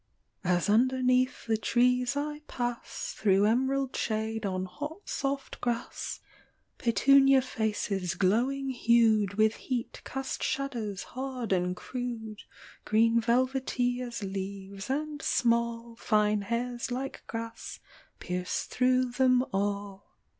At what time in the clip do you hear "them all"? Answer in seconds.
19.11-20.17